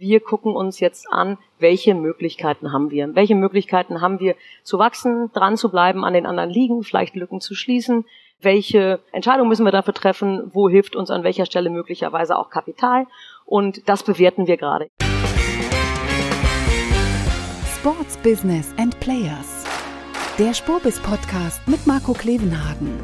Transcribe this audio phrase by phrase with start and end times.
[0.00, 3.16] Wir gucken uns jetzt an, welche Möglichkeiten haben wir?
[3.16, 7.40] Welche Möglichkeiten haben wir zu wachsen, dran zu bleiben an den anderen Ligen, vielleicht Lücken
[7.40, 8.04] zu schließen?
[8.40, 10.52] Welche Entscheidung müssen wir dafür treffen?
[10.54, 13.08] Wo hilft uns an welcher Stelle möglicherweise auch Kapital?
[13.44, 14.88] Und das bewerten wir gerade.
[17.80, 19.64] Sports Business and Players.
[20.38, 23.00] Der Spurbis Podcast mit Marco Klevenhagen.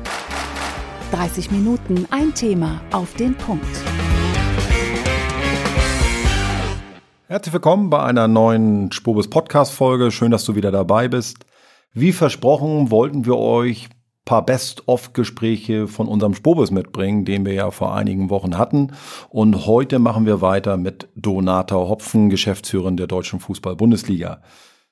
[1.10, 3.66] 30 Minuten ein Thema auf den Punkt.
[7.26, 10.10] Herzlich willkommen bei einer neuen Spobis Podcast Folge.
[10.10, 11.46] Schön, dass du wieder dabei bist.
[11.94, 13.88] Wie versprochen wollten wir euch
[14.26, 18.92] paar Best-of-Gespräche von unserem Spobis mitbringen, den wir ja vor einigen Wochen hatten.
[19.30, 24.42] Und heute machen wir weiter mit Donata Hopfen, Geschäftsführerin der Deutschen Fußball-Bundesliga.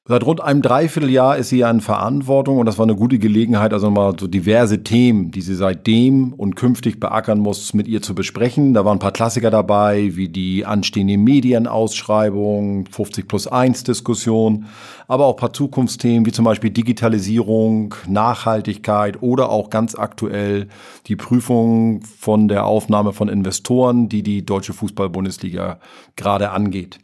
[0.08, 3.72] Seit rund einem Dreivierteljahr ist sie ja in Verantwortung und das war eine gute Gelegenheit,
[3.72, 8.12] also mal so diverse Themen, die sie seitdem und künftig beackern muss, mit ihr zu
[8.12, 8.74] besprechen.
[8.74, 14.66] Da waren ein paar Klassiker dabei, wie die anstehende Medienausschreibung, 50 plus 1 Diskussion,
[15.06, 20.66] aber auch ein paar Zukunftsthemen, wie zum Beispiel Digitalisierung, Nachhaltigkeit oder auch ganz aktuell
[21.06, 25.78] die Prüfung von der Aufnahme von Investoren, die die Deutsche Fußball-Bundesliga
[26.16, 26.98] gerade angeht.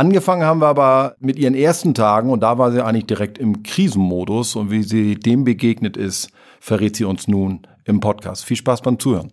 [0.00, 3.62] Angefangen haben wir aber mit ihren ersten Tagen und da war sie eigentlich direkt im
[3.62, 8.46] Krisenmodus und wie sie dem begegnet ist, verrät sie uns nun im Podcast.
[8.46, 9.30] Viel Spaß beim Zuhören.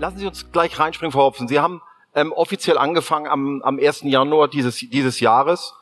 [0.00, 1.46] Lassen Sie uns gleich reinspringen, Frau Hopfen.
[1.46, 1.80] Sie haben
[2.16, 4.02] ähm, offiziell angefangen am, am 1.
[4.06, 5.72] Januar dieses, dieses Jahres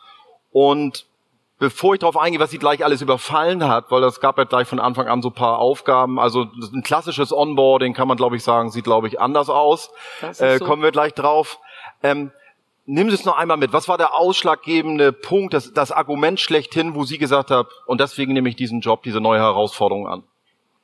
[0.52, 1.06] und
[1.58, 4.68] bevor ich darauf eingehe, was sie gleich alles überfallen hat, weil das gab ja gleich
[4.68, 6.18] von Anfang an so paar Aufgaben.
[6.18, 9.90] Also ein klassisches Onboarding kann man, glaube ich, sagen, sieht, glaube ich, anders aus.
[10.20, 10.64] Äh, so.
[10.64, 11.58] Kommen wir gleich drauf.
[12.02, 12.32] Ähm,
[12.86, 13.72] Nimm Sie es noch einmal mit.
[13.72, 18.34] Was war der ausschlaggebende Punkt, das, das Argument schlechthin, wo Sie gesagt haben, und deswegen
[18.34, 20.22] nehme ich diesen Job, diese neue Herausforderung an?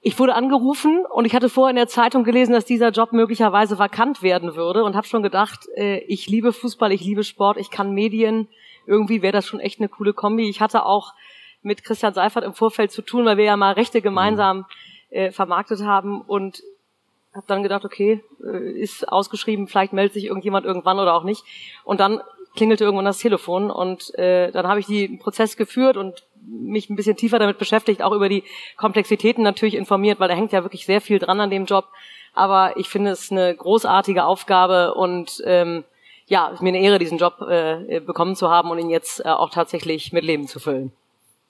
[0.01, 3.79] Ich wurde angerufen und ich hatte vorher in der Zeitung gelesen, dass dieser Job möglicherweise
[3.79, 7.71] vakant werden würde und habe schon gedacht, äh, ich liebe Fußball, ich liebe Sport, ich
[7.71, 8.49] kann Medien,
[8.86, 10.48] irgendwie wäre das schon echt eine coole Kombi.
[10.48, 11.14] Ich hatte auch
[11.62, 14.66] mit Christian Seifert im Vorfeld zu tun, weil wir ja mal Rechte gemeinsam
[15.10, 16.62] äh, vermarktet haben und
[17.34, 21.44] habe dann gedacht, okay, äh, ist ausgeschrieben, vielleicht meldet sich irgendjemand irgendwann oder auch nicht.
[21.84, 22.21] Und dann
[22.56, 26.97] klingelte irgendwann das Telefon und äh, dann habe ich den Prozess geführt und mich ein
[26.97, 28.43] bisschen tiefer damit beschäftigt, auch über die
[28.76, 31.87] Komplexitäten natürlich informiert, weil da hängt ja wirklich sehr viel dran an dem Job.
[32.32, 35.84] Aber ich finde es eine großartige Aufgabe und ähm,
[36.31, 39.25] ja, es ist mir eine Ehre, diesen Job äh, bekommen zu haben und ihn jetzt
[39.25, 40.93] äh, auch tatsächlich mit Leben zu füllen.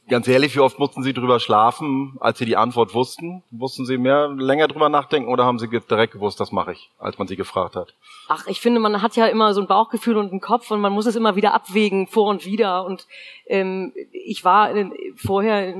[0.08, 3.44] Ganz ehrlich, wie oft mussten Sie drüber schlafen, als Sie die Antwort wussten?
[3.50, 7.18] Wussten Sie mehr länger drüber nachdenken oder haben Sie direkt gewusst, das mache ich, als
[7.18, 7.94] man Sie gefragt hat?
[8.28, 10.94] Ach, ich finde, man hat ja immer so ein Bauchgefühl und einen Kopf und man
[10.94, 12.86] muss es immer wieder abwägen, vor und wieder.
[12.86, 13.06] Und
[13.46, 15.74] ähm, ich war in, vorher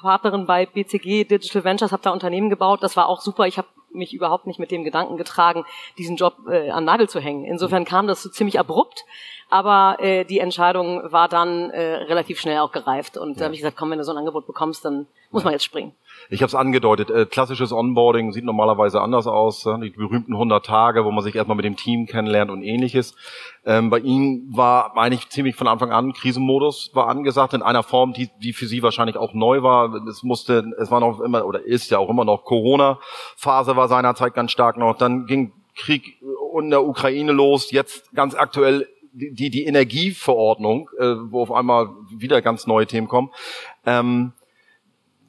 [0.00, 2.84] Partnerin bei BCG Digital Ventures, habe da Unternehmen gebaut.
[2.84, 3.48] Das war auch super.
[3.48, 5.64] Ich habe mich überhaupt nicht mit dem Gedanken getragen,
[5.96, 7.44] diesen Job äh, an Nagel zu hängen.
[7.44, 9.04] Insofern kam das so ziemlich abrupt,
[9.48, 13.38] aber äh, die Entscheidung war dann äh, relativ schnell auch gereift und ja.
[13.38, 15.64] da habe ich gesagt, komm, wenn du so ein Angebot bekommst, dann muss man jetzt
[15.64, 15.92] springen.
[16.30, 20.64] Ich habe es angedeutet, äh, klassisches Onboarding sieht normalerweise anders aus, äh, die berühmten 100
[20.64, 23.14] Tage, wo man sich erstmal mit dem Team kennenlernt und ähnliches.
[23.64, 28.12] Ähm, bei Ihnen war eigentlich ziemlich von Anfang an Krisenmodus war angesagt in einer Form,
[28.12, 29.94] die, die für Sie wahrscheinlich auch neu war.
[30.08, 34.34] Es musste, es war noch immer oder ist ja auch immer noch Corona-Phase war seinerzeit
[34.34, 34.96] ganz stark noch.
[34.96, 36.18] Dann ging Krieg
[36.58, 37.70] in der Ukraine los.
[37.70, 43.30] Jetzt ganz aktuell die, die Energieverordnung, äh, wo auf einmal wieder ganz neue Themen kommen.
[43.84, 44.32] Ähm,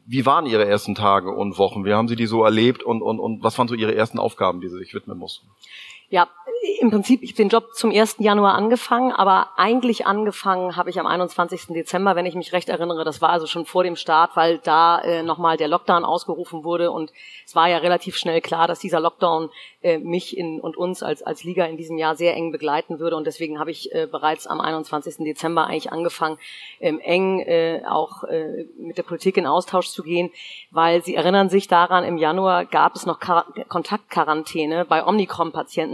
[0.06, 1.86] wie waren Ihre ersten Tage und Wochen?
[1.86, 4.62] Wie haben Sie die so erlebt und, und, und was waren so Ihre ersten Aufgaben,
[4.62, 5.48] die Sie sich widmen mussten?
[6.10, 6.28] Ja,
[6.80, 8.18] im Prinzip, ich habe den Job zum 1.
[8.20, 11.68] Januar angefangen, aber eigentlich angefangen habe ich am 21.
[11.68, 13.04] Dezember, wenn ich mich recht erinnere.
[13.06, 16.92] Das war also schon vor dem Start, weil da äh, nochmal der Lockdown ausgerufen wurde
[16.92, 17.12] und
[17.46, 19.50] es war ja relativ schnell klar, dass dieser Lockdown
[19.82, 23.16] äh, mich in, und uns als, als Liga in diesem Jahr sehr eng begleiten würde
[23.16, 25.18] und deswegen habe ich äh, bereits am 21.
[25.18, 26.38] Dezember eigentlich angefangen,
[26.80, 30.32] ähm, eng äh, auch äh, mit der Politik in Austausch zu gehen,
[30.72, 35.04] weil Sie erinnern sich daran, im Januar gab es noch Quar Kontaktquarantäne bei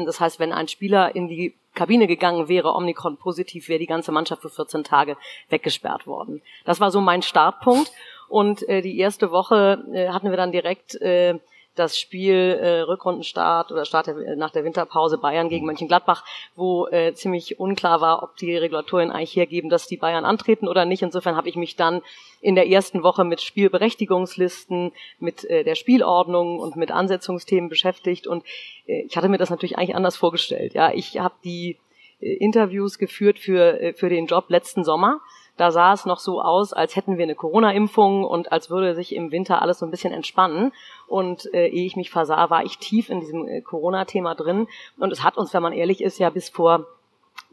[0.06, 4.12] Das heißt, wenn ein Spieler in die Kabine gegangen wäre, Omikron positiv, wäre die ganze
[4.12, 5.18] Mannschaft für 14 Tage
[5.50, 6.42] weggesperrt worden.
[6.64, 7.92] Das war so mein Startpunkt.
[8.28, 11.38] Und äh, die erste Woche äh, hatten wir dann direkt äh,
[11.76, 16.24] das Spiel äh, Rückrundenstart oder Start der, nach der Winterpause Bayern gegen Mönchengladbach,
[16.56, 20.86] wo äh, ziemlich unklar war, ob die Regulatorien eigentlich hergeben, dass die Bayern antreten oder
[20.86, 21.04] nicht.
[21.04, 22.02] Insofern habe ich mich dann
[22.42, 28.44] in der ersten Woche mit Spielberechtigungslisten, mit äh, der Spielordnung und mit Ansetzungsthemen beschäftigt und
[28.88, 30.74] äh, ich hatte mir das natürlich eigentlich anders vorgestellt.
[30.74, 31.78] Ja, ich habe die
[32.20, 35.20] äh, Interviews geführt für äh, für den Job letzten Sommer
[35.58, 39.16] Da sah es noch so aus, als hätten wir eine Corona-Impfung und als würde sich
[39.16, 40.74] im Winter alles so ein bisschen entspannen.
[41.08, 44.68] Und äh, ehe ich mich versah, war ich tief in diesem äh, Corona-Thema drin.
[44.98, 46.88] Und es hat uns, wenn man ehrlich ist, ja bis vor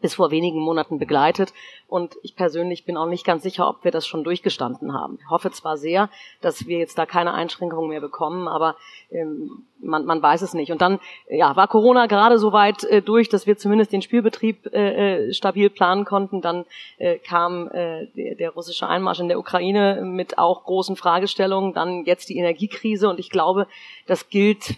[0.02, 1.54] bis vor wenigen Monaten begleitet.
[1.88, 5.18] Und ich persönlich bin auch nicht ganz sicher, ob wir das schon durchgestanden haben.
[5.20, 6.10] Ich hoffe zwar sehr,
[6.40, 8.76] dass wir jetzt da keine Einschränkungen mehr bekommen, aber
[9.10, 10.72] ähm, man, man weiß es nicht.
[10.72, 14.66] Und dann ja, war Corona gerade so weit äh, durch, dass wir zumindest den Spielbetrieb
[14.72, 16.40] äh, äh stabil planen konnten.
[16.40, 16.64] Dann
[16.98, 21.72] äh, kam äh, der, der russische Einmarsch in der Ukraine mit auch großen Fragestellungen.
[21.72, 23.08] Dann jetzt die Energiekrise.
[23.08, 23.66] Und ich glaube,
[24.06, 24.76] das gilt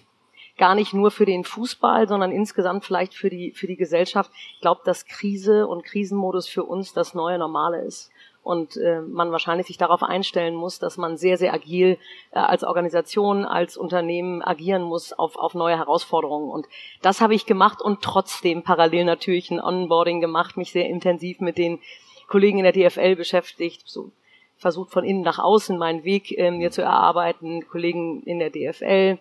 [0.56, 4.30] gar nicht nur für den Fußball, sondern insgesamt vielleicht für die, für die Gesellschaft.
[4.54, 8.10] Ich glaube, dass Krise und Krisenmodus für uns das neue Normale ist
[8.44, 11.98] und äh, man wahrscheinlich sich darauf einstellen muss, dass man sehr, sehr agil
[12.30, 16.50] äh, als Organisation, als Unternehmen agieren muss auf, auf neue Herausforderungen.
[16.50, 16.66] Und
[17.00, 21.56] das habe ich gemacht und trotzdem parallel natürlich ein Onboarding gemacht, mich sehr intensiv mit
[21.56, 21.80] den
[22.28, 24.12] Kollegen in der DFL beschäftigt, so
[24.56, 29.18] versucht von innen nach außen meinen Weg äh, mir zu erarbeiten, Kollegen in der DFL,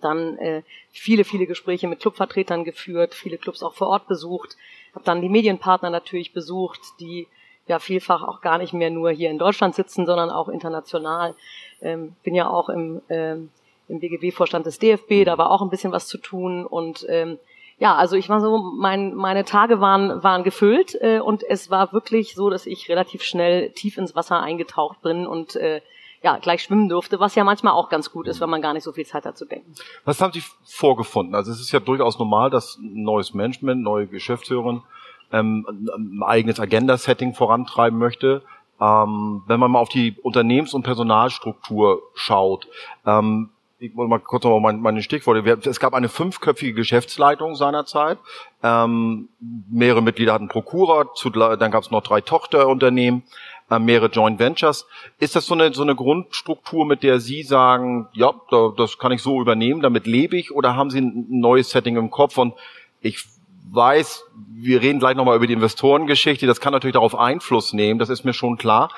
[0.00, 4.56] dann äh, viele, viele Gespräche mit Clubvertretern geführt, viele Clubs auch vor Ort besucht,
[4.94, 7.26] habe dann die Medienpartner natürlich besucht, die
[7.66, 11.34] ja vielfach auch gar nicht mehr nur hier in Deutschland sitzen, sondern auch international.
[11.82, 13.50] Ähm, bin ja auch im, ähm,
[13.88, 17.38] im BGW-Vorstand des DFB, da war auch ein bisschen was zu tun und ähm,
[17.78, 21.92] ja, also ich war so, mein, meine Tage waren, waren gefüllt äh, und es war
[21.92, 25.82] wirklich so, dass ich relativ schnell tief ins Wasser eingetaucht bin und äh,
[26.26, 28.82] ja, gleich schwimmen durfte, was ja manchmal auch ganz gut ist, wenn man gar nicht
[28.82, 29.72] so viel Zeit hat zu denken.
[30.04, 31.36] Was haben Sie vorgefunden?
[31.36, 34.82] Also es ist ja durchaus normal, dass neues Management, neue Geschäftsführerin
[35.32, 38.42] ähm, ein eigenes Agenda-Setting vorantreiben möchte.
[38.80, 42.66] Ähm, wenn man mal auf die Unternehmens- und Personalstruktur schaut,
[43.06, 45.68] ähm, ich wollte mal kurz noch meine, meine Stichworte.
[45.68, 48.18] Es gab eine fünfköpfige Geschäftsleitung seinerzeit.
[48.64, 49.28] Ähm,
[49.70, 51.04] mehrere Mitglieder hatten Prokura,
[51.56, 53.22] dann gab es noch drei Tochterunternehmen
[53.70, 54.86] äh, mehrere Joint Ventures.
[55.18, 59.12] Ist das so eine, so eine Grundstruktur, mit der Sie sagen, ja, da, das kann
[59.12, 62.38] ich so übernehmen, damit lebe ich, oder haben Sie ein neues Setting im Kopf?
[62.38, 62.54] Und
[63.00, 63.24] ich
[63.70, 64.24] weiß,
[64.54, 68.24] wir reden gleich nochmal über die Investorengeschichte, das kann natürlich darauf Einfluss nehmen, das ist
[68.24, 68.90] mir schon klar.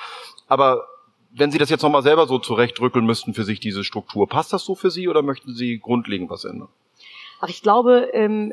[0.46, 0.86] Aber
[1.30, 4.64] wenn Sie das jetzt nochmal selber so zurechtrückeln müssten für sich, diese Struktur, passt das
[4.64, 6.68] so für Sie oder möchten Sie grundlegend was ändern?
[7.40, 8.52] Ach, ich glaube, ähm,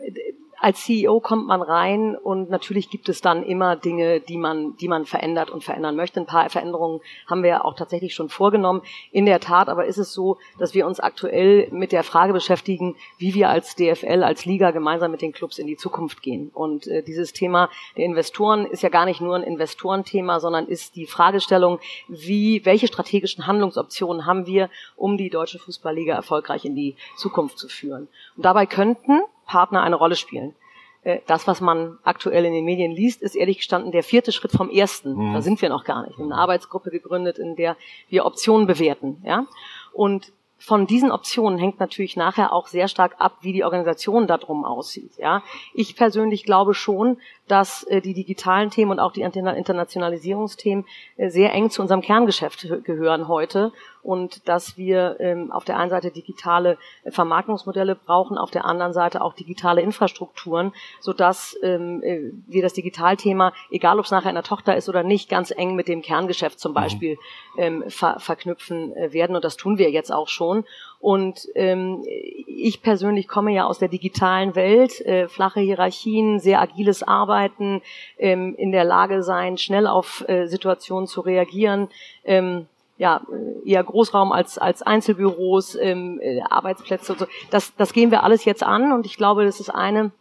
[0.66, 4.88] als CEO kommt man rein und natürlich gibt es dann immer Dinge, die man, die
[4.88, 6.20] man verändert und verändern möchte.
[6.20, 8.82] Ein paar Veränderungen haben wir auch tatsächlich schon vorgenommen.
[9.12, 12.96] In der Tat aber ist es so, dass wir uns aktuell mit der Frage beschäftigen,
[13.20, 16.50] wie wir als DFL, als Liga gemeinsam mit den Clubs in die Zukunft gehen.
[16.52, 20.96] Und äh, dieses Thema der Investoren ist ja gar nicht nur ein Investorenthema, sondern ist
[20.96, 26.96] die Fragestellung, wie, welche strategischen Handlungsoptionen haben wir, um die deutsche Fußballliga erfolgreich in die
[27.18, 28.08] Zukunft zu führen.
[28.36, 30.56] Und dabei könnten Partner eine Rolle spielen.
[31.04, 34.52] Äh, das, was man aktuell in den Medien liest, ist ehrlich gestanden der vierte Schritt
[34.52, 35.16] vom ersten.
[35.16, 35.34] Mhm.
[35.34, 36.18] Da sind wir noch gar nicht.
[36.18, 37.78] Wir haben eine Arbeitsgruppe gegründet, in der
[38.10, 39.22] wir Optionen bewerten.
[39.24, 39.46] Ja?
[39.94, 44.66] Und von diesen Optionen hängt natürlich nachher auch sehr stark ab, wie die Organisation darum
[44.66, 45.12] aussieht.
[45.18, 45.44] Ja,
[45.74, 50.86] ich persönlich glaube schon, dass äh, die digitalen Themen und auch die Internationalisierungsthemen
[51.18, 53.72] äh, sehr eng zu unserem Kerngeschäft gehören heute
[54.06, 58.94] und dass wir ähm, auf der einen Seite digitale äh, Vermarktungsmodelle brauchen, auf der anderen
[58.94, 64.30] Seite auch digitale Infrastrukturen, so dass ähm, äh, wir das Digitalthema, egal ob es nachher
[64.30, 66.76] eine Tochter ist oder nicht, ganz eng mit dem Kerngeschäft zum mhm.
[66.76, 67.18] Beispiel
[67.58, 70.66] ähm, ver verknüpfen äh, werden und das tun wir jetzt auch schon.
[71.00, 72.04] Und ähm,
[72.48, 77.82] ich persönlich komme ja aus der digitalen Welt, äh, flache Hierarchien, sehr agiles Arbeiten,
[78.18, 81.90] ähm, in der Lage sein, schnell auf äh, Situationen zu reagieren.
[82.24, 82.68] Ähm,
[82.98, 87.28] ja, äh, eher Großraum als, als Einzelbüros, ähm, äh, Arbeitsplätze und so.
[87.52, 90.12] Das, das gehen wir alles jetzt an und ich glaube, das ist eine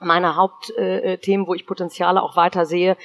[0.00, 2.96] meiner Hauptthemen, äh, wo ich Potenziale auch weiter sehe.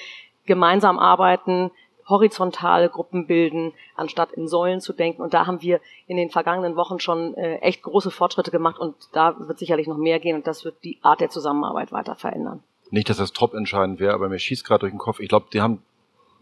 [0.46, 1.72] Gemeinsam arbeiten,
[2.08, 5.22] horizontale Gruppen bilden, anstatt in Säulen zu denken.
[5.22, 8.96] Und da haben wir in den vergangenen Wochen schon äh, echt große Fortschritte gemacht und
[9.14, 12.64] da wird sicherlich noch mehr gehen und das wird die Art der Zusammenarbeit weiter verändern.
[12.90, 15.20] Nicht, dass das top entscheidend wäre, aber mir schießt gerade durch den Kopf.
[15.20, 15.84] Ich glaube, die haben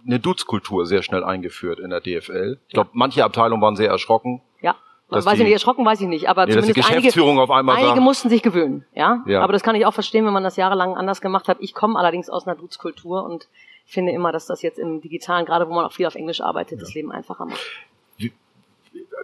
[0.05, 2.59] eine Dutzkultur sehr schnell eingeführt in der DFL.
[2.67, 4.41] Ich glaube, manche Abteilungen waren sehr erschrocken.
[4.61, 4.75] Ja.
[5.09, 8.29] Weiß ich nicht, erschrocken weiß ich nicht, aber nee, zumindest einige, auf einmal einige mussten
[8.29, 9.23] sich gewöhnen, ja?
[9.27, 9.41] ja.
[9.41, 11.57] Aber das kann ich auch verstehen, wenn man das jahrelang anders gemacht hat.
[11.59, 13.47] Ich komme allerdings aus einer Dutzkultur und
[13.85, 16.79] finde immer, dass das jetzt im Digitalen, gerade wo man auch viel auf Englisch arbeitet,
[16.79, 16.85] ja.
[16.85, 17.59] das Leben einfacher macht.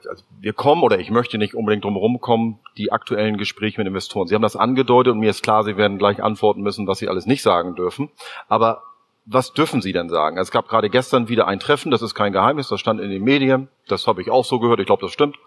[0.10, 4.28] Also wir kommen oder ich möchte nicht unbedingt drum rumkommen, die aktuellen Gespräche mit Investoren.
[4.28, 7.08] Sie haben das angedeutet und mir ist klar, Sie werden gleich antworten müssen, was Sie
[7.08, 8.10] alles nicht sagen dürfen.
[8.48, 8.84] Aber
[9.26, 10.38] was dürfen Sie denn sagen?
[10.38, 13.24] Es gab gerade gestern wieder ein Treffen, das ist kein Geheimnis, das stand in den
[13.24, 15.38] Medien, das habe ich auch so gehört, ich glaube, das stimmt.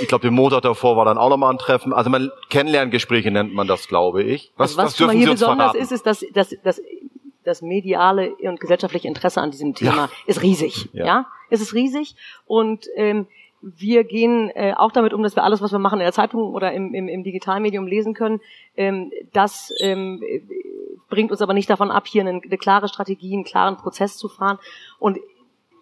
[0.00, 1.92] Ich glaube, den Montag davor war dann auch nochmal ein Treffen.
[1.92, 4.52] Also man Kennenlerngespräche nennt man das, glaube ich.
[4.56, 5.82] Was, also was, was dürfen hier Sie uns besonders verraten?
[5.82, 6.82] ist, ist, dass, dass, dass
[7.48, 10.10] das mediale und gesellschaftliche Interesse an diesem Thema ja.
[10.26, 10.88] ist riesig.
[10.92, 11.06] Ja.
[11.06, 12.14] ja, es ist riesig
[12.46, 13.26] und ähm,
[13.60, 16.54] wir gehen äh, auch damit um, dass wir alles, was wir machen in der Zeitung
[16.54, 18.40] oder im, im, im Digitalmedium lesen können.
[18.76, 20.22] Ähm, das ähm,
[21.08, 24.28] bringt uns aber nicht davon ab, hier eine, eine klare Strategie, einen klaren Prozess zu
[24.28, 24.58] fahren.
[24.98, 25.18] Und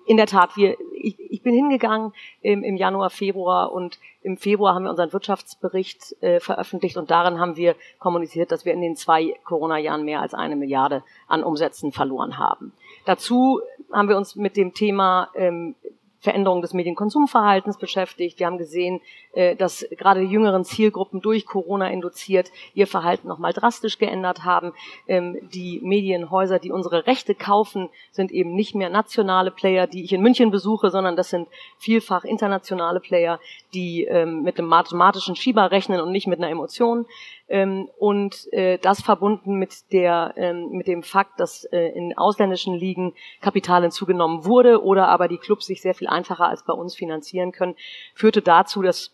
[0.07, 4.75] in der Tat, wir, ich, ich bin hingegangen im, im Januar, Februar und im Februar
[4.75, 8.97] haben wir unseren Wirtschaftsbericht äh, veröffentlicht und darin haben wir kommuniziert, dass wir in den
[8.97, 12.73] zwei Corona-Jahren mehr als eine Milliarde an Umsätzen verloren haben.
[13.05, 13.61] Dazu
[13.93, 15.77] haben wir uns mit dem Thema ähm,
[16.19, 18.39] Veränderung des Medienkonsumverhaltens beschäftigt.
[18.39, 19.01] Wir haben gesehen,
[19.33, 24.73] äh, dass gerade die jüngeren Zielgruppen durch Corona induziert ihr Verhalten nochmal drastisch geändert haben.
[25.07, 30.13] Ähm, die Medienhäuser, die unsere Rechte kaufen, sind eben nicht mehr nationale Player, die ich
[30.13, 33.39] in München besuche, sondern das sind vielfach internationale Player,
[33.75, 37.07] die ähm, mit einem mathematischen Schieber rechnen und nicht mit einer Emotion.
[37.49, 42.75] Ähm, und äh, das verbunden mit der ähm, mit dem Fakt, dass äh, in ausländischen
[42.75, 46.97] Ligen Kapital hinzugenommen wurde oder aber die Clubs sich sehr viel einfacher als bei uns
[46.97, 47.77] finanzieren können,
[48.15, 49.13] führte dazu, dass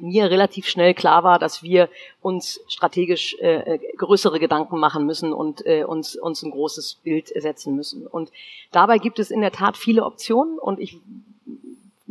[0.00, 1.88] mir relativ schnell klar war, dass wir
[2.20, 7.76] uns strategisch äh, größere Gedanken machen müssen und äh, uns, uns ein großes Bild setzen
[7.76, 8.06] müssen.
[8.06, 8.32] Und
[8.72, 10.98] dabei gibt es in der Tat viele Optionen und ich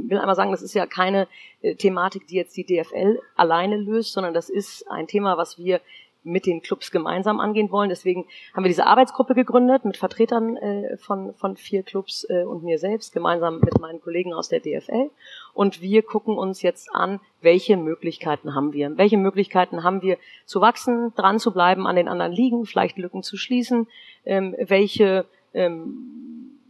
[0.10, 1.28] will einmal sagen, das ist ja keine
[1.62, 5.82] äh, Thematik, die jetzt die DFL alleine löst, sondern das ist ein Thema, was wir
[6.24, 7.90] mit den Clubs gemeinsam angehen wollen.
[7.90, 12.64] Deswegen haben wir diese Arbeitsgruppe gegründet mit Vertretern äh, von, von vier Clubs äh, und
[12.64, 15.10] mir selbst, gemeinsam mit meinen Kollegen aus der DFL.
[15.54, 18.98] Und wir gucken uns jetzt an, welche Möglichkeiten haben wir.
[18.98, 23.24] Welche Möglichkeiten haben wir zu wachsen, dran zu bleiben an den anderen Ligen, vielleicht Lücken
[23.24, 23.88] zu schließen,
[24.26, 26.24] ähm, welche ähm,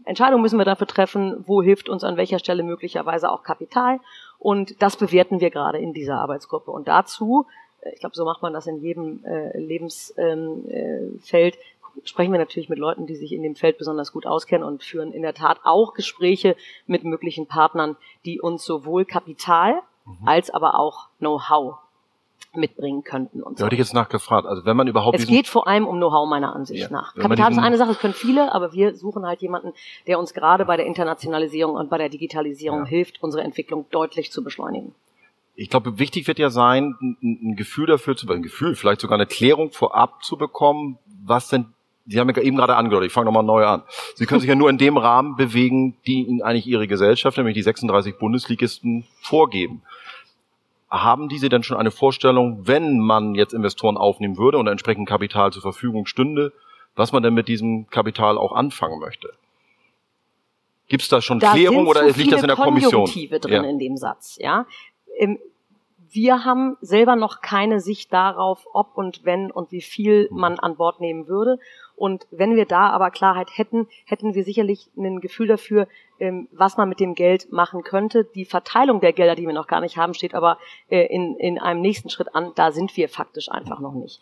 [0.06, 4.00] Entscheidungen müssen wir dafür treffen, wo hilft uns an welcher Stelle möglicherweise auch Kapital.
[4.40, 6.72] Und das bewerten wir gerade in dieser Arbeitsgruppe.
[6.72, 7.46] Und dazu,
[7.82, 11.52] äh, ich glaube, so macht man das in jedem äh, Lebensfeld, ähm, äh,
[12.04, 15.14] sprechen wir natürlich mit Leuten, die sich in dem Feld besonders gut auskennen und führen
[15.14, 16.56] in der Tat auch Gespräche
[16.88, 17.96] mit möglichen Partnern,
[18.26, 20.28] die uns sowohl Kapital mhm.
[20.28, 21.83] als aber auch Know-how
[22.56, 23.62] mitbringen könnten und so.
[23.62, 24.48] Da hatte ich jetzt nachgefragt.
[24.48, 26.90] Also wenn man überhaupt es geht vor allem um Know-how meiner Ansicht ja.
[26.90, 27.16] nach.
[27.16, 29.74] Kapital ist eine Sache, es können viele, aber wir suchen halt jemanden,
[30.08, 32.86] der uns gerade bei der Internationalisierung und bei der Digitalisierung ja.
[32.86, 34.94] hilft, unsere Entwicklung deutlich zu beschleunigen.
[35.56, 39.28] Ich glaube, wichtig wird ja sein, ein, Gefühl dafür zu, ein Gefühl, vielleicht sogar eine
[39.28, 41.68] Klärung vorab zu bekommen, was denn
[42.06, 43.84] Sie haben ja eben gerade angehört, ich fange nochmal neu an.
[44.16, 47.54] Sie können sich ja nur in dem Rahmen bewegen, die Ihnen eigentlich Ihre Gesellschaft, nämlich
[47.54, 49.84] die 36 Bundesligisten, vorgeben
[50.94, 55.52] haben diese denn schon eine Vorstellung, wenn man jetzt Investoren aufnehmen würde und entsprechend Kapital
[55.52, 56.54] zur Verfügung stünde,
[56.96, 59.34] was man denn mit diesem Kapital auch anfangen möchte?
[60.88, 63.06] Gibt es da schon da Klärung oder liegt das in der Kommission?
[63.40, 63.64] drin ja.
[63.64, 64.68] in dem Satz, ja.
[66.12, 70.76] Wir haben selber noch keine Sicht darauf, ob und wenn und wie viel man an
[70.76, 71.58] Bord nehmen würde.
[71.96, 75.88] Und wenn wir da aber Klarheit hätten, hätten wir sicherlich ein Gefühl dafür,
[76.20, 78.24] ähm, was man mit dem Geld machen könnte.
[78.24, 80.58] Die Verteilung der Gelder, die wir noch gar nicht haben, steht aber
[80.90, 82.52] äh, in, in einem nächsten Schritt an.
[82.56, 84.22] Da sind wir faktisch einfach noch nicht.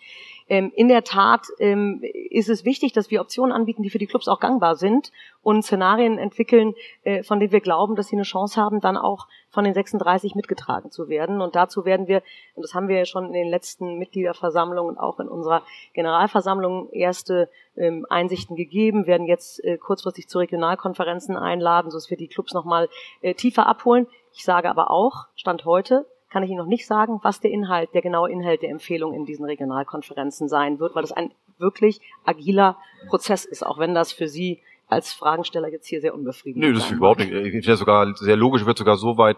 [0.52, 4.06] Ähm, in der Tat ähm, ist es wichtig, dass wir Optionen anbieten, die für die
[4.06, 8.24] Clubs auch gangbar sind und Szenarien entwickeln, äh, von denen wir glauben, dass sie eine
[8.24, 11.40] Chance haben, dann auch von den 36 mitgetragen zu werden.
[11.40, 12.22] Und dazu werden wir,
[12.56, 16.90] und das haben wir ja schon in den letzten Mitgliederversammlungen und auch in unserer Generalversammlung
[16.92, 22.54] erste ähm, Einsichten gegeben, werden jetzt äh, kurzfristig zu Regionalkonferenzen einladen, sodass wir die Clubs
[22.54, 22.90] nochmal
[23.22, 24.06] äh, tiefer abholen.
[24.34, 27.94] Ich sage aber auch, Stand heute, kann ich Ihnen noch nicht sagen, was der Inhalt,
[27.94, 32.78] der genaue Inhalt der Empfehlung in diesen Regionalkonferenzen sein wird, weil das ein wirklich agiler
[33.10, 36.70] Prozess ist, auch wenn das für Sie als Fragensteller jetzt hier sehr unbefriedigend ist.
[36.70, 37.32] Nö, das ist überhaupt nicht.
[37.32, 39.38] Ich finde sogar sehr logisch, wird sogar so weit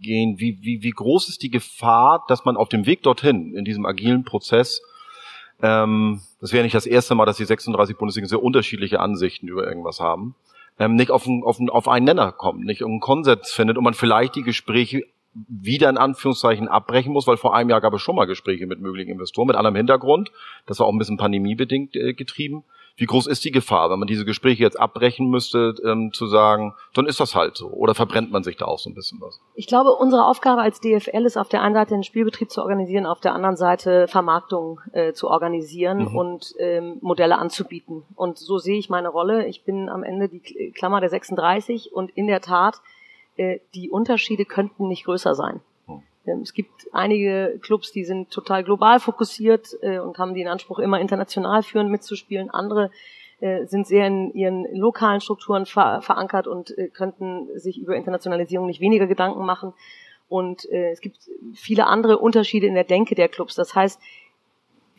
[0.00, 3.64] gehen, wie, wie, wie groß ist die Gefahr, dass man auf dem Weg dorthin, in
[3.64, 4.82] diesem agilen Prozess,
[5.62, 9.66] ähm, das wäre nicht das erste Mal, dass die 36 Bundesligen sehr unterschiedliche Ansichten über
[9.66, 10.34] irgendwas haben,
[10.78, 13.84] ähm, nicht auf, ein, auf, ein, auf einen Nenner kommt, nicht irgendeinen Konsens findet und
[13.84, 18.02] man vielleicht die Gespräche wieder in Anführungszeichen abbrechen muss, weil vor einem Jahr gab es
[18.02, 20.32] schon mal Gespräche mit möglichen Investoren mit anderem Hintergrund.
[20.66, 22.64] Das war auch ein bisschen pandemiebedingt äh, getrieben.
[22.96, 26.74] Wie groß ist die Gefahr, wenn man diese Gespräche jetzt abbrechen müsste, ähm, zu sagen,
[26.92, 27.68] dann ist das halt so?
[27.68, 29.40] Oder verbrennt man sich da auch so ein bisschen was?
[29.54, 33.06] Ich glaube, unsere Aufgabe als DFL ist auf der einen Seite den Spielbetrieb zu organisieren,
[33.06, 36.16] auf der anderen Seite Vermarktung äh, zu organisieren mhm.
[36.16, 38.02] und ähm, Modelle anzubieten.
[38.16, 39.46] Und so sehe ich meine Rolle.
[39.46, 42.82] Ich bin am Ende die Klammer der 36 und in der Tat
[43.74, 45.60] die Unterschiede könnten nicht größer sein.
[45.86, 46.02] Hm.
[46.26, 50.78] Ähm, es gibt einige Clubs, die sind total global fokussiert äh, und haben den Anspruch,
[50.78, 52.50] immer international führend mitzuspielen.
[52.50, 52.90] Andere
[53.40, 59.06] äh, sind sehr in ihren lokalen Strukturen verankert und könnten sich über Internationalisierung nicht weniger
[59.06, 59.72] Gedanken machen.
[60.28, 61.16] Und es gibt
[61.54, 63.56] viele andere Unterschiede in der Denke der Clubs.
[63.56, 64.00] Das heißt,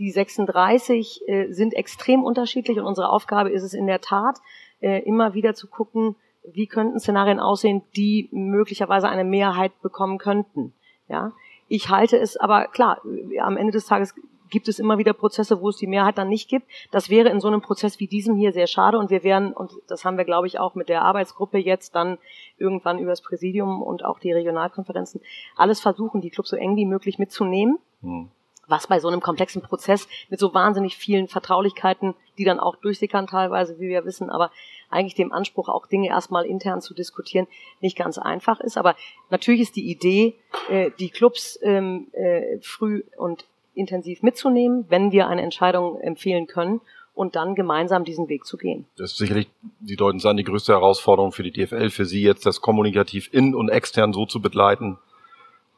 [0.01, 4.39] die 36 äh, sind extrem unterschiedlich und unsere Aufgabe ist es in der Tat,
[4.79, 10.73] äh, immer wieder zu gucken, wie könnten Szenarien aussehen, die möglicherweise eine Mehrheit bekommen könnten.
[11.07, 11.33] Ja,
[11.67, 13.01] ich halte es aber klar,
[13.39, 14.15] am Ende des Tages
[14.49, 16.67] gibt es immer wieder Prozesse, wo es die Mehrheit dann nicht gibt.
[16.91, 19.71] Das wäre in so einem Prozess wie diesem hier sehr schade und wir werden, und
[19.87, 22.17] das haben wir, glaube ich, auch mit der Arbeitsgruppe jetzt dann
[22.57, 25.21] irgendwann übers Präsidium und auch die Regionalkonferenzen,
[25.55, 27.79] alles versuchen, die Clubs so eng wie möglich mitzunehmen.
[28.01, 28.29] Hm.
[28.71, 33.27] Was bei so einem komplexen Prozess mit so wahnsinnig vielen Vertraulichkeiten, die dann auch durchsickern
[33.27, 34.49] teilweise, wie wir wissen, aber
[34.89, 37.47] eigentlich dem Anspruch, auch Dinge erstmal intern zu diskutieren,
[37.81, 38.77] nicht ganz einfach ist.
[38.77, 38.95] Aber
[39.29, 40.35] natürlich ist die Idee,
[40.69, 46.79] äh, die Clubs ähm, äh, früh und intensiv mitzunehmen, wenn wir eine Entscheidung empfehlen können
[47.13, 48.85] und dann gemeinsam diesen Weg zu gehen.
[48.97, 49.49] Das ist sicherlich,
[49.83, 53.29] Sie deuten es an, die größte Herausforderung für die DFL, für Sie jetzt, das kommunikativ
[53.33, 54.97] in- und extern so zu begleiten,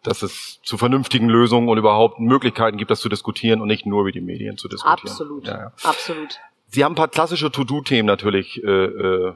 [0.04, 4.02] dass es zu vernünftigen Lösungen und überhaupt Möglichkeiten gibt, das zu diskutieren und nicht nur
[4.02, 5.00] über die Medien zu diskutieren.
[5.02, 5.72] Absolut, ja, ja.
[5.84, 6.40] absolut.
[6.68, 9.34] Sie haben ein paar klassische To-Do-Themen natürlich äh, äh,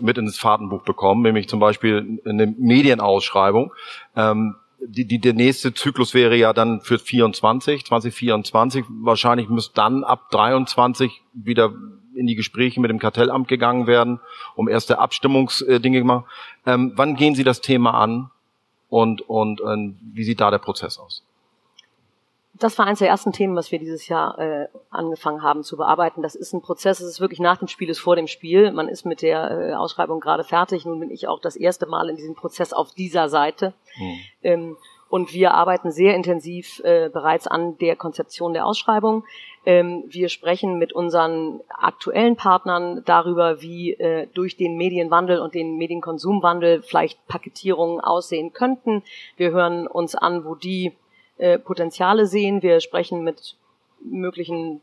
[0.00, 3.72] mit ins Fahrtenbuch bekommen, nämlich zum Beispiel eine Medienausschreibung.
[4.16, 8.84] Ähm, die, die, der nächste Zyklus wäre ja dann für 24, 2024.
[8.88, 11.74] Wahrscheinlich müsste dann ab 23 wieder
[12.14, 14.20] in die Gespräche mit dem Kartellamt gegangen werden,
[14.54, 16.24] um erste Abstimmungsdinge gemacht.
[16.66, 18.30] Ähm, wann gehen Sie das Thema an
[18.88, 21.22] und, und, und wie sieht da der Prozess aus?
[22.58, 26.22] das war eines der ersten Themen, was wir dieses Jahr äh, angefangen haben zu bearbeiten.
[26.22, 28.72] Das ist ein Prozess, es ist wirklich nach dem Spiel, ist vor dem Spiel.
[28.72, 30.84] Man ist mit der äh, Ausschreibung gerade fertig.
[30.84, 33.74] Nun bin ich auch das erste Mal in diesem Prozess auf dieser Seite.
[33.96, 34.18] Mhm.
[34.42, 34.76] Ähm,
[35.08, 39.24] und wir arbeiten sehr intensiv äh, bereits an der Konzeption der Ausschreibung.
[39.64, 45.76] Ähm, wir sprechen mit unseren aktuellen Partnern darüber, wie äh, durch den Medienwandel und den
[45.76, 49.02] Medienkonsumwandel vielleicht Paketierungen aussehen könnten.
[49.36, 50.92] Wir hören uns an, wo die
[51.38, 52.62] äh, Potenziale sehen.
[52.62, 53.56] Wir sprechen mit
[54.00, 54.80] möglichen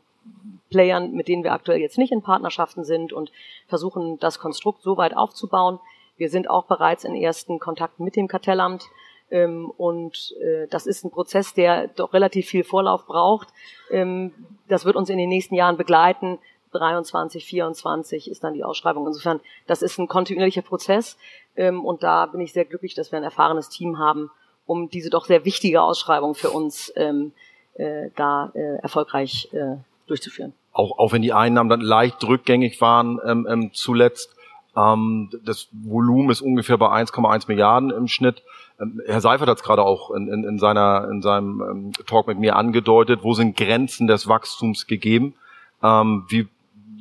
[0.70, 3.30] Playern, mit denen wir aktuell jetzt nicht in Partnerschaften sind und
[3.68, 5.78] versuchen, das Konstrukt so weit aufzubauen.
[6.16, 8.84] Wir sind auch bereits in ersten Kontakten mit dem Kartellamt.
[9.30, 13.48] Ähm, und äh, das ist ein Prozess, der doch relativ viel Vorlauf braucht.
[13.90, 14.32] Ähm,
[14.68, 16.38] das wird uns in den nächsten Jahren begleiten.
[16.72, 19.06] 23, 24 ist dann die Ausschreibung.
[19.06, 21.16] Insofern, das ist ein kontinuierlicher Prozess.
[21.56, 24.30] Ähm, und da bin ich sehr glücklich, dass wir ein erfahrenes Team haben,
[24.66, 27.32] um diese doch sehr wichtige Ausschreibung für uns ähm,
[27.74, 30.52] äh, da äh, erfolgreich äh, durchzuführen.
[30.72, 34.35] Auch, auch wenn die Einnahmen dann leicht rückgängig waren ähm, ähm, zuletzt,
[34.76, 38.42] das Volumen ist ungefähr bei 1,1 Milliarden im Schnitt.
[38.78, 42.26] Ähm, Herr Seifert hat es gerade auch in, in, in, seiner, in seinem ähm, Talk
[42.26, 43.20] mit mir angedeutet.
[43.22, 45.34] Wo sind Grenzen des Wachstums gegeben?
[45.82, 46.48] Ähm, wie,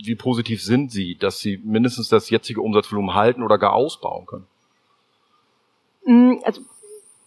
[0.03, 4.47] wie positiv sind Sie, dass Sie mindestens das jetzige Umsatzvolumen halten oder gar ausbauen können?
[6.05, 6.61] Mm, also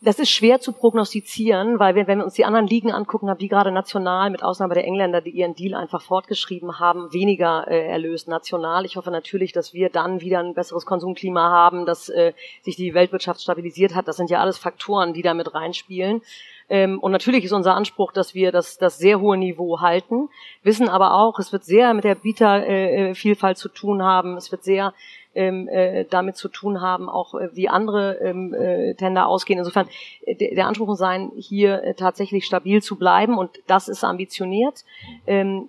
[0.01, 3.39] das ist schwer zu prognostizieren, weil wir, wenn wir uns die anderen Ligen angucken, haben
[3.39, 7.89] die gerade national, mit Ausnahme der Engländer, die ihren Deal einfach fortgeschrieben haben, weniger äh,
[7.89, 8.85] erlöst national.
[8.85, 12.33] Ich hoffe natürlich, dass wir dann wieder ein besseres Konsumklima haben, dass äh,
[12.63, 14.07] sich die Weltwirtschaft stabilisiert hat.
[14.07, 16.23] Das sind ja alles Faktoren, die da mit reinspielen.
[16.69, 20.29] Ähm, und natürlich ist unser Anspruch, dass wir das, das sehr hohe Niveau halten,
[20.63, 24.37] wissen aber auch, es wird sehr mit der Bietervielfalt äh, zu tun haben.
[24.37, 24.93] Es wird sehr
[25.39, 29.59] ähm, äh, damit zu tun haben, auch äh, wie andere ähm, äh, Tender ausgehen.
[29.59, 29.87] Insofern
[30.27, 34.85] äh, der Anspruch muss sein, hier äh, tatsächlich stabil zu bleiben und das ist ambitioniert.
[35.27, 35.69] Ähm,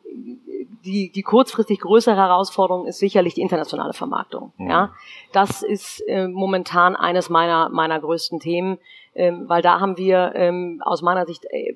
[0.83, 4.53] die, die kurzfristig größere Herausforderung ist sicherlich die internationale Vermarktung.
[4.57, 4.69] Mhm.
[4.69, 4.93] Ja,
[5.33, 8.79] das ist äh, momentan eines meiner meiner größten Themen,
[9.13, 11.75] ähm, weil da haben wir ähm, aus meiner Sicht äh,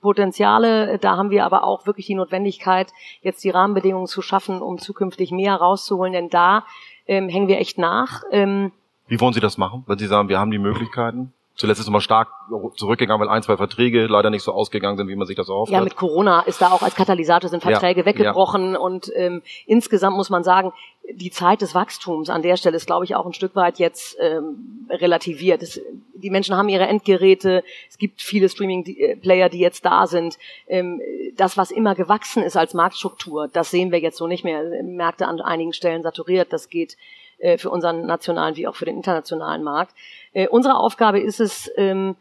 [0.00, 4.78] Potenziale, da haben wir aber auch wirklich die Notwendigkeit, jetzt die Rahmenbedingungen zu schaffen, um
[4.78, 6.64] zukünftig mehr rauszuholen, denn da
[7.08, 8.22] ähm, hängen wir echt nach.
[8.30, 8.72] Ähm,
[9.06, 11.32] Wie wollen Sie das machen, wenn Sie sagen, wir haben die Möglichkeiten?
[11.58, 12.28] Zuletzt ist es immer stark
[12.76, 15.72] zurückgegangen, weil ein, zwei Verträge leider nicht so ausgegangen sind, wie man sich das erhofft
[15.72, 18.78] Ja, mit Corona ist da auch als Katalysator sind Verträge ja, weggebrochen ja.
[18.78, 20.72] und ähm, insgesamt muss man sagen,
[21.12, 24.16] die Zeit des Wachstums an der Stelle ist, glaube ich, auch ein Stück weit jetzt
[24.20, 25.62] ähm, relativiert.
[25.64, 25.80] Es,
[26.14, 30.38] die Menschen haben ihre Endgeräte, es gibt viele Streaming-Player, die jetzt da sind.
[30.68, 31.00] Ähm,
[31.36, 34.62] das, was immer gewachsen ist als Marktstruktur, das sehen wir jetzt so nicht mehr.
[34.84, 36.96] Märkte an einigen Stellen saturiert, das geht
[37.38, 39.94] äh, für unseren nationalen wie auch für den internationalen Markt.
[40.32, 42.16] Äh, unsere Aufgabe ist es, ähm,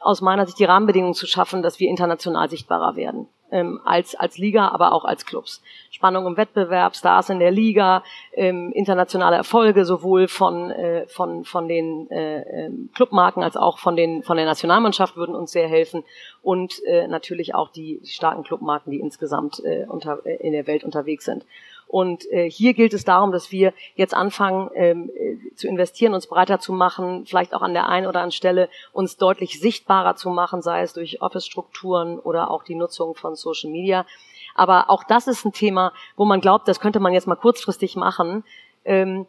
[0.00, 3.28] aus meiner Sicht die Rahmenbedingungen zu schaffen, dass wir international sichtbarer werden.
[3.50, 5.62] Ähm, als, als Liga, aber auch als Clubs.
[5.90, 8.02] Spannung im Wettbewerb, Stars in der Liga,
[8.32, 13.94] ähm, internationale Erfolge sowohl von, äh, von, von den äh, ähm, Clubmarken als auch von,
[13.94, 16.02] den, von der Nationalmannschaft würden uns sehr helfen
[16.40, 20.82] und äh, natürlich auch die, starken Clubmarken, die insgesamt äh, unter, äh, in der Welt
[20.82, 21.44] unterwegs sind.
[21.92, 26.26] Und äh, hier gilt es darum, dass wir jetzt anfangen ähm, äh, zu investieren, uns
[26.26, 30.30] breiter zu machen, vielleicht auch an der einen oder anderen Stelle uns deutlich sichtbarer zu
[30.30, 34.06] machen, sei es durch Office-Strukturen oder auch die Nutzung von Social Media.
[34.54, 37.94] Aber auch das ist ein Thema, wo man glaubt, das könnte man jetzt mal kurzfristig
[37.94, 38.42] machen.
[38.86, 39.26] Ähm,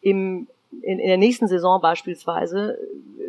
[0.00, 0.48] im,
[0.80, 2.78] in, in der nächsten Saison beispielsweise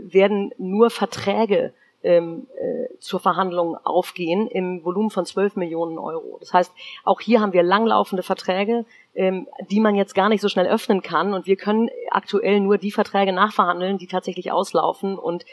[0.03, 6.37] werden nur Verträge ähm, äh, zur Verhandlung aufgehen im Volumen von 12 Millionen Euro.
[6.39, 6.71] Das heißt,
[7.03, 8.85] auch hier haben wir langlaufende Verträge,
[9.15, 11.33] ähm, die man jetzt gar nicht so schnell öffnen kann.
[11.33, 15.17] Und wir können aktuell nur die Verträge nachverhandeln, die tatsächlich auslaufen.
[15.17, 15.45] Und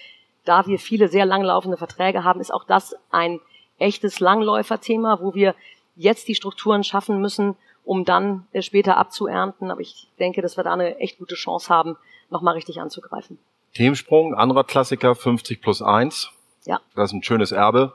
[0.44, 3.40] da wir viele sehr langlaufende Verträge haben, ist auch das ein
[3.78, 5.54] echtes Langläuferthema, wo wir
[5.96, 9.70] jetzt die Strukturen schaffen müssen, um dann äh, später abzuernten.
[9.70, 11.96] Aber ich denke, dass wir da eine echt gute Chance haben,
[12.30, 13.38] nochmal richtig anzugreifen.
[13.74, 16.30] Themensprung, anderer Klassiker, 50 plus 1.
[16.66, 16.80] Ja.
[16.94, 17.92] Das ist ein schönes Erbe,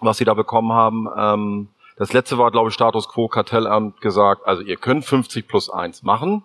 [0.00, 1.08] was sie da bekommen haben.
[1.16, 5.70] Ähm, das letzte war, glaube ich, Status Quo Kartellamt gesagt, also ihr könnt 50 plus
[5.70, 6.42] 1 machen,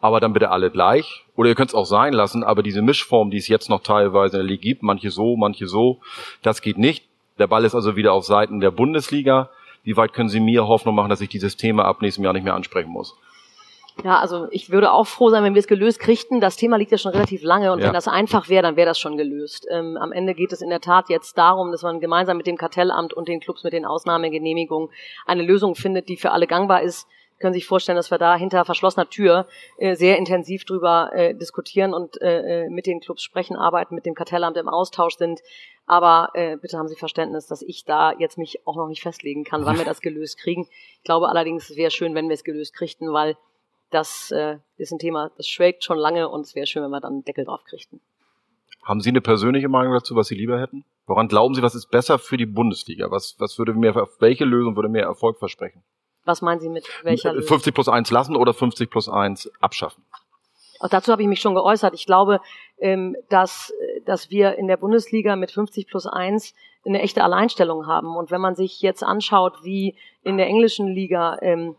[0.00, 1.24] aber dann bitte alle gleich.
[1.36, 4.38] Oder ihr könnt es auch sein lassen, aber diese Mischform, die es jetzt noch teilweise
[4.38, 6.00] in der Liga gibt, manche so, manche so,
[6.42, 7.04] das geht nicht.
[7.38, 9.50] Der Ball ist also wieder auf Seiten der Bundesliga.
[9.84, 12.44] Wie weit können Sie mir Hoffnung machen, dass ich dieses Thema ab nächstem Jahr nicht
[12.44, 13.16] mehr ansprechen muss?
[14.04, 16.40] Ja, also ich würde auch froh sein, wenn wir es gelöst kriegten.
[16.40, 17.86] Das Thema liegt ja schon relativ lange und ja.
[17.86, 19.66] wenn das einfach wäre, dann wäre das schon gelöst.
[19.70, 22.56] Ähm, am Ende geht es in der Tat jetzt darum, dass man gemeinsam mit dem
[22.56, 24.88] Kartellamt und den Clubs mit den Ausnahmegenehmigungen
[25.26, 27.06] eine Lösung findet, die für alle gangbar ist.
[27.32, 29.46] Sie können sich vorstellen, dass wir da hinter verschlossener Tür
[29.78, 34.06] äh, sehr intensiv drüber äh, diskutieren und äh, äh mit den Clubs sprechen, arbeiten, mit
[34.06, 35.40] dem Kartellamt im Austausch sind.
[35.86, 39.44] Aber äh, bitte haben Sie Verständnis, dass ich da jetzt mich auch noch nicht festlegen
[39.44, 40.68] kann, wann wir das gelöst kriegen.
[40.98, 43.36] Ich glaube allerdings, es wäre schön, wenn wir es gelöst kriegten, weil
[43.90, 47.00] das äh, ist ein Thema, das schwelgt schon lange und es wäre schön, wenn wir
[47.00, 48.00] dann einen Deckel drauf kriegten.
[48.82, 50.84] Haben Sie eine persönliche Meinung dazu, was Sie lieber hätten?
[51.06, 53.10] Woran glauben Sie, was ist besser für die Bundesliga?
[53.10, 55.82] Was, was würde mehr, welche Lösung würde mehr Erfolg versprechen?
[56.24, 57.48] Was meinen Sie mit welcher Lösung?
[57.48, 60.04] 50 plus 1 lassen oder 50 plus 1 abschaffen?
[60.80, 61.92] Auch dazu habe ich mich schon geäußert.
[61.94, 62.40] Ich glaube,
[62.78, 63.72] ähm, dass,
[64.06, 66.54] dass wir in der Bundesliga mit 50 plus 1
[66.86, 68.16] eine echte Alleinstellung haben.
[68.16, 71.76] Und wenn man sich jetzt anschaut, wie in der englischen Liga ähm,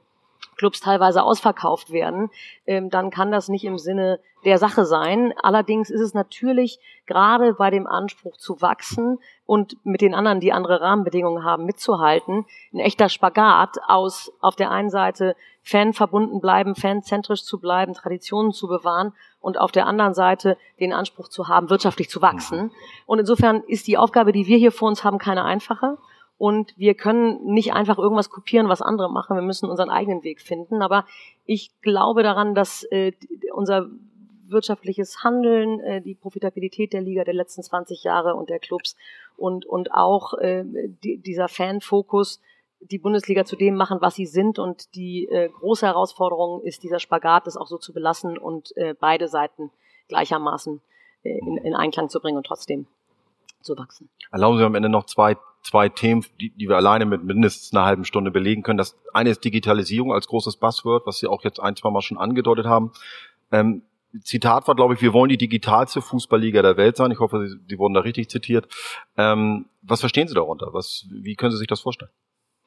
[0.62, 2.30] Clubs teilweise ausverkauft werden,
[2.68, 5.34] ähm, dann kann das nicht im Sinne der Sache sein.
[5.42, 10.54] Allerdings ist es natürlich gerade bei dem Anspruch zu wachsen und mit den anderen, die
[10.54, 16.76] andere Rahmenbedingungen haben, mitzuhalten, ein echter Spagat aus auf der einen Seite Fan verbunden bleiben,
[16.76, 21.72] fanzentrisch zu bleiben, Traditionen zu bewahren und auf der anderen Seite den Anspruch zu haben,
[21.72, 22.72] wirtschaftlich zu wachsen.
[23.08, 25.98] Und insofern ist die Aufgabe, die wir hier vor uns haben, keine einfache.
[26.42, 29.38] Und wir können nicht einfach irgendwas kopieren, was andere machen.
[29.38, 30.82] Wir müssen unseren eigenen Weg finden.
[30.82, 31.06] Aber
[31.46, 33.12] ich glaube daran, dass äh,
[33.54, 33.92] unser
[34.48, 38.96] wirtschaftliches Handeln, äh, die Profitabilität der Liga der letzten 20 Jahre und der Clubs
[39.38, 42.42] und, und auch äh, die, dieser Fanfokus
[42.80, 44.58] die Bundesliga zu dem machen, was sie sind.
[44.58, 48.96] Und die äh, große Herausforderung ist, dieser Spagat das auch so zu belassen und äh,
[49.00, 49.70] beide Seiten
[50.08, 50.82] gleichermaßen
[51.22, 52.88] äh, in, in Einklang zu bringen und trotzdem
[53.62, 54.10] zu wachsen.
[54.32, 57.86] Erlauben Sie am Ende noch zwei zwei Themen, die, die wir alleine mit mindestens einer
[57.86, 58.78] halben Stunde belegen können.
[58.78, 62.18] Das eine ist Digitalisierung als großes Buzzword, was Sie auch jetzt ein, zwei Mal schon
[62.18, 62.92] angedeutet haben.
[63.52, 63.84] Ähm,
[64.24, 67.12] Zitat war, glaube ich, wir wollen die digitalste Fußballliga der Welt sein.
[67.12, 68.68] Ich hoffe, Sie, Sie wurden da richtig zitiert.
[69.18, 70.70] Ähm, was verstehen Sie darunter?
[70.74, 72.12] Was, wie können Sie sich das vorstellen?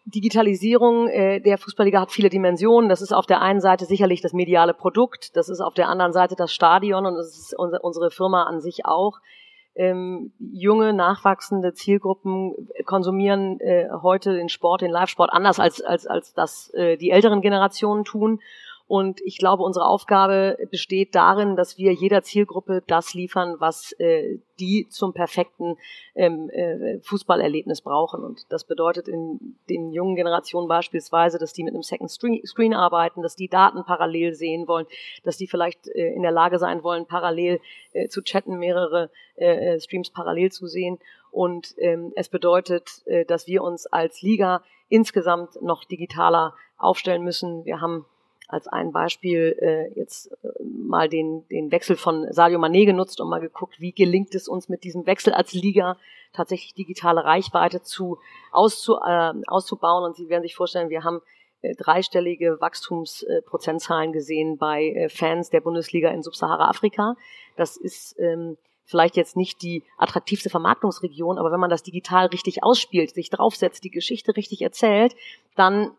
[0.07, 2.88] Digitalisierung äh, der Fußballliga hat viele Dimensionen.
[2.88, 6.12] Das ist auf der einen Seite sicherlich das mediale Produkt, das ist auf der anderen
[6.12, 9.18] Seite das Stadion und das ist unsere Firma an sich auch
[9.76, 16.32] ähm, junge, nachwachsende Zielgruppen konsumieren äh, heute den Sport, den Live-Sport anders als, als, als
[16.34, 18.40] das äh, die älteren Generationen tun.
[18.86, 24.38] Und ich glaube, unsere Aufgabe besteht darin, dass wir jeder Zielgruppe das liefern, was äh,
[24.60, 25.76] die zum perfekten
[26.14, 28.22] ähm, äh, Fußballerlebnis brauchen.
[28.22, 33.22] Und das bedeutet in den jungen Generationen beispielsweise, dass die mit einem Second Screen arbeiten,
[33.22, 34.86] dass die Daten parallel sehen wollen,
[35.24, 37.60] dass die vielleicht äh, in der Lage sein wollen, parallel
[37.92, 40.98] äh, zu chatten, mehrere äh, äh Streams parallel zu sehen.
[41.30, 47.64] Und ähm, es bedeutet, äh, dass wir uns als Liga insgesamt noch digitaler aufstellen müssen.
[47.64, 48.04] Wir haben
[48.54, 53.28] als ein Beispiel äh, jetzt äh, mal den, den Wechsel von Sadio Mané genutzt und
[53.28, 55.98] mal geguckt, wie gelingt es uns mit diesem Wechsel als Liga
[56.32, 58.18] tatsächlich digitale Reichweite zu
[58.52, 60.04] auszu, äh, auszubauen.
[60.04, 61.20] Und Sie werden sich vorstellen, wir haben
[61.62, 67.16] äh, dreistellige Wachstumsprozentzahlen gesehen bei äh, Fans der Bundesliga in Subsahara-Afrika.
[67.56, 72.62] Das ist ähm, vielleicht jetzt nicht die attraktivste Vermarktungsregion, aber wenn man das digital richtig
[72.62, 75.16] ausspielt, sich draufsetzt, die Geschichte richtig erzählt,
[75.56, 75.90] dann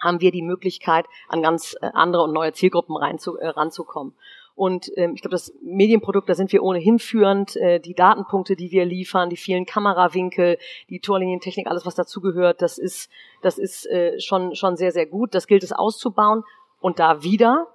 [0.00, 4.14] haben wir die Möglichkeit, an ganz äh, andere und neue Zielgruppen rein zu, äh, ranzukommen.
[4.56, 7.56] Und ähm, ich glaube, das Medienprodukt, da sind wir ohnehin führend.
[7.56, 10.58] Äh, die Datenpunkte, die wir liefern, die vielen Kamerawinkel,
[10.90, 13.10] die Torlinientechnik, alles was dazugehört, das ist,
[13.42, 15.34] das ist äh, schon, schon sehr, sehr gut.
[15.34, 16.44] Das gilt es auszubauen.
[16.80, 17.66] Und da wieder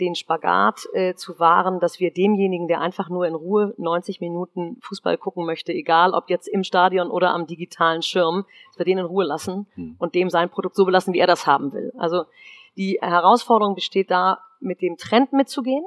[0.00, 4.76] den Spagat äh, zu wahren, dass wir demjenigen, der einfach nur in Ruhe 90 Minuten
[4.80, 8.98] Fußball gucken möchte, egal ob jetzt im Stadion oder am digitalen Schirm, dass wir den
[8.98, 9.96] in Ruhe lassen hm.
[9.98, 11.92] und dem sein Produkt so belassen, wie er das haben will.
[11.96, 12.24] Also
[12.76, 15.84] die Herausforderung besteht da, mit dem Trend mitzugehen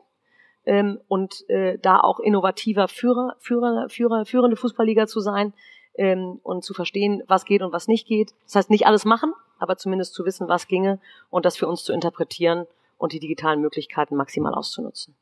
[0.65, 5.53] ähm, und äh, da auch innovativer Führer, Führer, Führer, führende Fußballliga zu sein
[5.95, 8.33] ähm, und zu verstehen, was geht und was nicht geht.
[8.45, 11.83] Das heißt, nicht alles machen, aber zumindest zu wissen, was ginge und das für uns
[11.83, 12.67] zu interpretieren
[12.99, 15.15] und die digitalen Möglichkeiten maximal auszunutzen.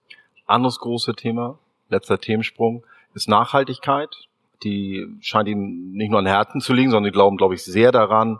[0.46, 4.28] Anderes große Thema, letzter Themensprung, ist Nachhaltigkeit
[4.63, 7.91] die scheint ihnen nicht nur an Herzen zu liegen, sondern die glauben, glaube ich, sehr
[7.91, 8.39] daran,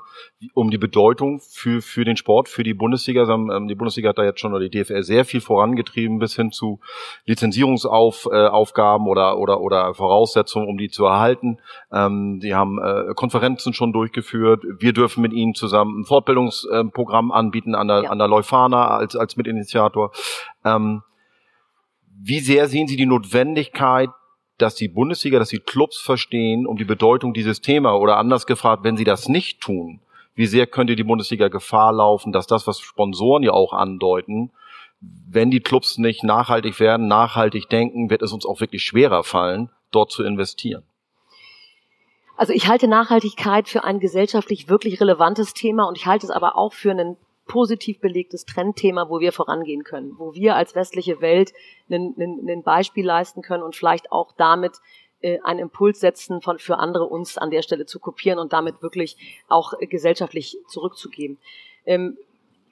[0.54, 3.28] um die Bedeutung für, für den Sport, für die Bundesliga.
[3.30, 6.52] Ähm, die Bundesliga hat da jetzt schon oder die DFL sehr viel vorangetrieben bis hin
[6.52, 6.80] zu
[7.26, 11.60] Lizenzierungsaufgaben äh, oder, oder, oder Voraussetzungen, um die zu erhalten.
[11.92, 14.64] Ähm, die haben äh, Konferenzen schon durchgeführt.
[14.80, 18.10] Wir dürfen mit ihnen zusammen ein Fortbildungsprogramm anbieten an der, ja.
[18.10, 20.12] an der Leufana als, als Mitinitiator.
[20.66, 21.04] Ähm,
[22.20, 24.10] wie sehr sehen Sie die Notwendigkeit,
[24.58, 28.84] dass die Bundesliga, dass die Clubs verstehen um die Bedeutung dieses Thema oder anders gefragt,
[28.84, 30.02] wenn sie das nicht tun,
[30.36, 34.52] wie sehr könnte die Bundesliga Gefahr laufen, dass das, was Sponsoren ja auch andeuten,
[35.00, 39.70] wenn die Clubs nicht nachhaltig werden, nachhaltig denken, wird es uns auch wirklich schwerer fallen,
[39.92, 40.84] dort zu investieren.
[42.36, 46.56] Also ich halte Nachhaltigkeit für ein gesellschaftlich wirklich relevantes Thema und ich halte es aber
[46.56, 51.54] auch für einen positiv belegtes Trendthema, wo wir vorangehen können, wo wir als westliche Welt
[51.90, 54.74] ein Beispiel leisten können und vielleicht auch damit
[55.22, 58.84] äh, einen Impuls setzen, von, für andere uns an der Stelle zu kopieren und damit
[58.84, 61.40] wirklich auch äh, gesellschaftlich zurückzugeben.
[61.86, 62.18] Ähm,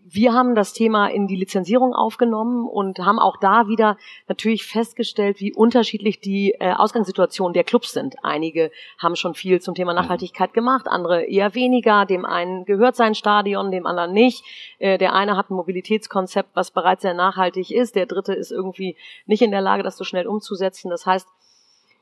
[0.07, 5.39] wir haben das Thema in die Lizenzierung aufgenommen und haben auch da wieder natürlich festgestellt,
[5.39, 8.15] wie unterschiedlich die äh, Ausgangssituationen der Clubs sind.
[8.23, 12.05] Einige haben schon viel zum Thema Nachhaltigkeit gemacht, andere eher weniger.
[12.05, 14.43] Dem einen gehört sein Stadion, dem anderen nicht.
[14.77, 17.95] Äh, der eine hat ein Mobilitätskonzept, was bereits sehr nachhaltig ist.
[17.95, 20.91] Der dritte ist irgendwie nicht in der Lage, das so schnell umzusetzen.
[20.91, 21.27] Das heißt,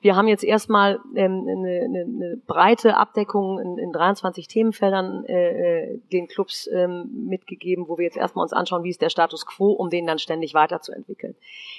[0.03, 5.93] wir haben jetzt erstmal ähm, eine, eine, eine breite Abdeckung in, in 23 Themenfeldern äh,
[5.93, 9.45] äh, den Clubs ähm, mitgegeben, wo wir jetzt erstmal uns anschauen, wie ist der Status
[9.45, 11.35] quo, um den dann ständig weiterzuentwickeln.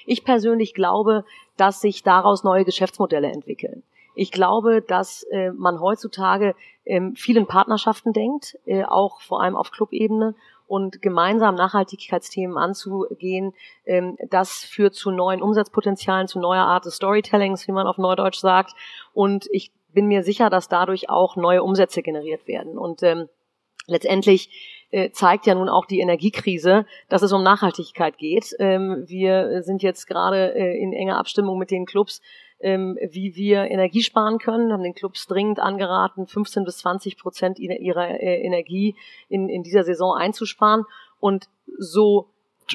[0.06, 1.26] Ich persönlich glaube,
[1.58, 3.82] dass sich daraus neue Geschäftsmodelle entwickeln.
[4.14, 6.54] Ich glaube, dass äh, man heutzutage
[6.86, 10.34] ähm, vielen Partnerschaften denkt, äh, auch vor allem auf Clubebene
[10.66, 13.52] und gemeinsam Nachhaltigkeitsthemen anzugehen,
[13.84, 18.38] ähm, das führt zu neuen Umsatzpotenzialen, zu neuer Art des Storytellings, wie man auf Neudeutsch
[18.38, 18.72] sagt.
[19.12, 22.76] Und ich bin mir sicher, dass dadurch auch neue Umsätze generiert werden.
[22.78, 23.28] Und ähm,
[23.86, 28.54] letztendlich äh, zeigt ja nun auch die Energiekrise, dass es um Nachhaltigkeit geht.
[28.58, 32.20] Ähm, wir sind jetzt gerade äh, in enger Abstimmung mit den Clubs,
[32.60, 37.58] ähm, wie wir Energie sparen können, haben den Clubs dringend angeraten, 15 bis 20 Prozent
[37.58, 38.96] ihrer äh, Energie
[39.28, 40.84] in, in dieser Saison einzusparen.
[41.20, 42.30] Und so.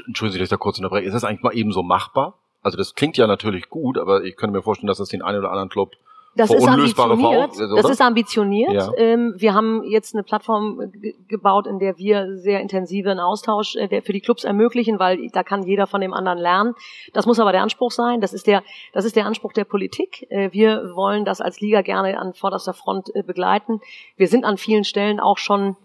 [0.06, 1.06] Entschuldigen Sie, dass ich da kurz unterbreche.
[1.06, 2.38] Ist das eigentlich mal eben so machbar?
[2.62, 5.40] Also das klingt ja natürlich gut, aber ich könnte mir vorstellen, dass das den einen
[5.40, 5.94] oder anderen Club
[6.40, 7.52] das ist ambitioniert.
[7.60, 8.74] das ist ambitioniert.
[8.74, 8.92] Ja.
[8.96, 10.92] Ähm, wir haben jetzt eine Plattform
[11.28, 15.64] gebaut, in der wir sehr intensiven Austausch äh, für die Clubs ermöglichen, weil da kann
[15.64, 16.76] jeder von dem anderen lernen.
[17.14, 18.22] Das muss aber der Anspruch sein.
[18.22, 20.28] Das ist der, das ist der Anspruch der Politik.
[20.30, 23.82] Äh, wir wollen das als Liga gerne an vorderster Front äh, begleiten.
[24.16, 25.76] Wir sind an vielen Stellen auch schon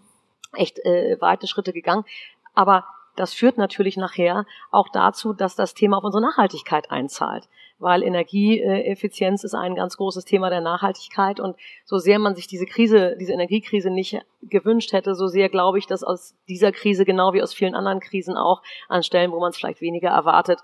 [0.53, 0.77] echt
[1.19, 2.05] weite Schritte gegangen.
[2.53, 7.47] Aber das führt natürlich nachher auch dazu, dass das Thema auf unsere Nachhaltigkeit einzahlt
[7.77, 12.65] weil Energieeffizienz ist ein ganz großes Thema der Nachhaltigkeit und so sehr man sich diese
[12.65, 17.33] Krise, diese Energiekrise nicht gewünscht hätte, so sehr glaube ich, dass aus dieser Krise genau
[17.33, 20.61] wie aus vielen anderen Krisen auch an Stellen, wo man es vielleicht weniger erwartet,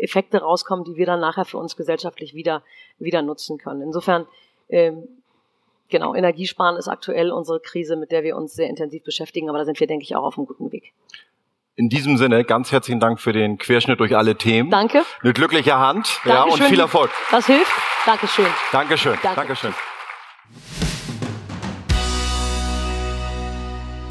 [0.00, 2.62] Effekte rauskommen, die wir dann nachher für uns gesellschaftlich wieder
[2.98, 3.82] wieder nutzen können.
[3.82, 4.26] Insofern
[4.68, 5.06] ähm,
[5.88, 9.64] genau Energiesparen ist aktuell unsere Krise, mit der wir uns sehr intensiv beschäftigen, aber da
[9.64, 10.94] sind wir denke ich auch auf einem guten Weg.
[11.78, 14.68] In diesem Sinne, ganz herzlichen Dank für den Querschnitt durch alle Themen.
[14.68, 15.04] Danke.
[15.22, 17.08] Eine glückliche Hand ja, und viel Erfolg.
[17.30, 17.70] Das hilft.
[18.04, 18.46] Dankeschön.
[18.72, 19.14] Dankeschön.
[19.22, 19.36] Danke.
[19.36, 19.72] Dankeschön.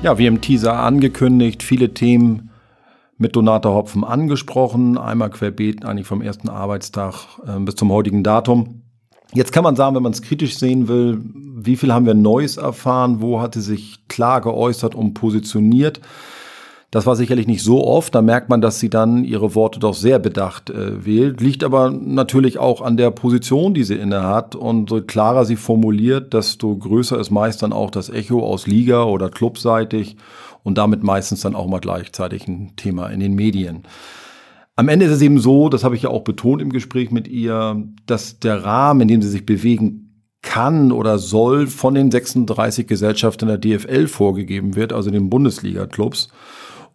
[0.02, 2.52] Ja, wie im Teaser angekündigt, viele Themen
[3.18, 4.98] mit Donata Hopfen angesprochen.
[4.98, 8.84] Einmal querbeet eigentlich vom ersten Arbeitstag äh, bis zum heutigen Datum.
[9.34, 12.56] Jetzt kann man sagen, wenn man es kritisch sehen will, wie viel haben wir Neues
[12.56, 13.20] erfahren?
[13.20, 16.00] Wo hat sie sich klar geäußert und positioniert?
[16.90, 18.16] Das war sicherlich nicht so oft.
[18.16, 21.42] Da merkt man, dass sie dann ihre Worte doch sehr bedacht äh, wählt.
[21.42, 24.56] Liegt aber natürlich auch an der Position, die sie innehat.
[24.56, 29.04] Und so klarer sie formuliert, desto größer ist meist dann auch das Echo aus Liga
[29.04, 30.16] oder clubseitig
[30.64, 33.84] und damit meistens dann auch mal gleichzeitig ein Thema in den Medien.
[34.78, 37.28] Am Ende ist es eben so, das habe ich ja auch betont im Gespräch mit
[37.28, 42.88] ihr, dass der Rahmen, in dem sie sich bewegen kann oder soll, von den 36
[42.88, 46.30] Gesellschaften der DFL vorgegeben wird, also den Bundesliga-Clubs.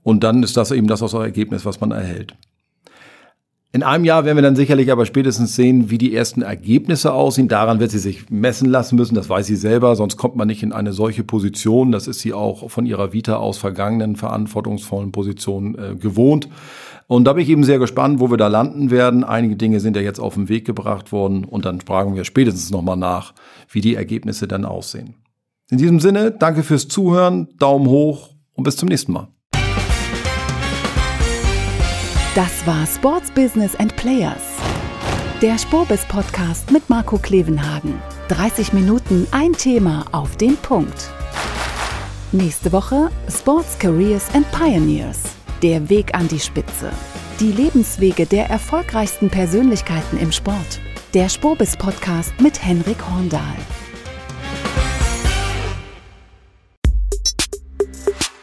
[0.02, 2.34] Und dann ist das eben das auch Ergebnis, was man erhält.
[3.74, 7.48] In einem Jahr werden wir dann sicherlich aber spätestens sehen, wie die ersten Ergebnisse aussehen.
[7.48, 9.14] Daran wird sie sich messen lassen müssen.
[9.14, 9.96] Das weiß sie selber.
[9.96, 11.90] Sonst kommt man nicht in eine solche Position.
[11.90, 16.50] Das ist sie auch von ihrer Vita aus vergangenen verantwortungsvollen Positionen äh, gewohnt.
[17.06, 19.24] Und da bin ich eben sehr gespannt, wo wir da landen werden.
[19.24, 21.44] Einige Dinge sind ja jetzt auf den Weg gebracht worden.
[21.44, 23.32] Und dann fragen wir spätestens nochmal nach,
[23.70, 25.14] wie die Ergebnisse dann aussehen.
[25.70, 27.48] In diesem Sinne, danke fürs Zuhören.
[27.58, 29.28] Daumen hoch und bis zum nächsten Mal.
[32.34, 34.56] Das war Sports Business and Players.
[35.42, 38.00] Der Spurbis Podcast mit Marco Klevenhagen.
[38.28, 41.10] 30 Minuten ein Thema auf den Punkt.
[42.32, 45.20] Nächste Woche Sports Careers and Pioneers.
[45.60, 46.90] Der Weg an die Spitze.
[47.38, 50.80] Die Lebenswege der erfolgreichsten Persönlichkeiten im Sport.
[51.12, 53.56] Der Spurbis Podcast mit Henrik Horndahl.